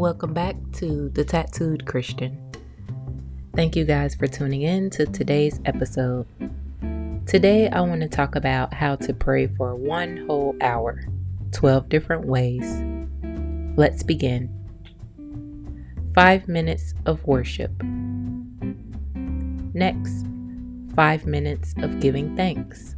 Welcome 0.00 0.32
back 0.32 0.56
to 0.76 1.10
The 1.10 1.24
Tattooed 1.24 1.84
Christian. 1.84 2.40
Thank 3.54 3.76
you 3.76 3.84
guys 3.84 4.14
for 4.14 4.26
tuning 4.26 4.62
in 4.62 4.88
to 4.92 5.04
today's 5.04 5.60
episode. 5.66 6.26
Today, 7.26 7.68
I 7.68 7.82
want 7.82 8.00
to 8.00 8.08
talk 8.08 8.34
about 8.34 8.72
how 8.72 8.96
to 8.96 9.12
pray 9.12 9.46
for 9.46 9.74
one 9.74 10.24
whole 10.26 10.56
hour, 10.62 11.04
12 11.52 11.90
different 11.90 12.24
ways. 12.24 12.82
Let's 13.76 14.02
begin. 14.02 14.48
Five 16.14 16.48
minutes 16.48 16.94
of 17.04 17.22
worship. 17.26 17.70
Next, 19.74 20.24
five 20.96 21.26
minutes 21.26 21.74
of 21.82 22.00
giving 22.00 22.34
thanks. 22.36 22.96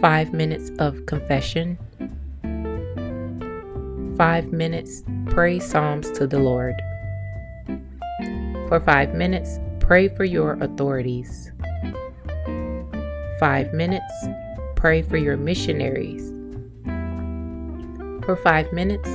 Five 0.00 0.32
minutes 0.32 0.70
of 0.78 1.04
confession. 1.04 1.76
Five 4.16 4.52
minutes, 4.52 5.02
pray 5.26 5.58
Psalms 5.58 6.08
to 6.12 6.28
the 6.28 6.38
Lord. 6.38 6.80
For 8.68 8.78
five 8.78 9.12
minutes, 9.12 9.58
pray 9.80 10.06
for 10.06 10.22
your 10.22 10.52
authorities. 10.62 11.50
Five 13.40 13.72
minutes, 13.72 14.12
pray 14.76 15.02
for 15.02 15.16
your 15.16 15.36
missionaries. 15.36 16.32
For 18.24 18.36
five 18.36 18.72
minutes, 18.72 19.10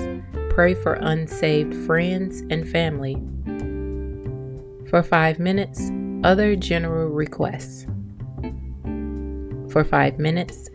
pray 0.49 0.73
for 0.75 0.95
unsaved 0.95 1.73
friends 1.85 2.41
and 2.49 2.67
family. 2.67 3.15
For 4.89 5.01
five 5.01 5.39
minutes, 5.39 5.91
other 6.25 6.57
general 6.57 7.07
requests. 7.07 7.87
For 9.71 9.85
five 9.85 10.19
minutes, 10.19 10.69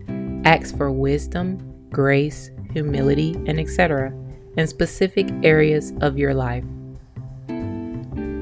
ask 0.47 0.75
for 0.79 0.91
wisdom, 0.91 1.74
grace, 1.95 2.51
humility, 2.73 3.33
and 3.47 3.59
etc. 3.59 4.13
in 4.59 4.67
specific 4.67 5.31
areas 5.43 5.95
of 6.03 6.19
your 6.19 6.35
life. 6.35 6.65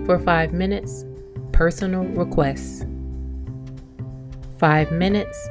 For 0.06 0.18
five 0.18 0.52
minutes, 0.52 1.04
personal 1.52 2.02
requests. 2.04 2.84
Five 4.58 4.90
minutes, 4.90 5.48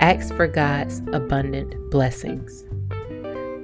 ask 0.00 0.34
for 0.34 0.48
God's 0.48 1.00
abundant 1.12 1.74
blessings. 1.90 2.64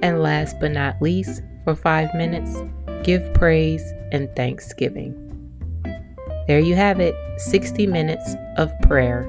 And 0.01 0.21
last 0.21 0.59
but 0.61 0.71
not 0.71 1.01
least, 1.01 1.41
for 1.65 1.75
five 1.75 2.13
minutes, 2.13 2.55
give 3.03 3.33
praise 3.33 3.83
and 4.11 4.33
thanksgiving. 4.35 5.15
There 6.47 6.59
you 6.59 6.75
have 6.75 6.99
it 6.99 7.15
60 7.37 7.85
minutes 7.87 8.35
of 8.57 8.71
prayer. 8.81 9.23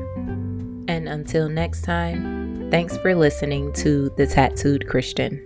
And 0.88 1.08
until 1.08 1.48
next 1.48 1.82
time, 1.82 2.39
Thanks 2.70 2.96
for 2.98 3.16
listening 3.16 3.72
to 3.74 4.10
The 4.10 4.28
Tattooed 4.28 4.86
Christian. 4.86 5.44